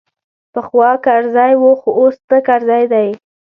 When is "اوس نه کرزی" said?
1.99-2.83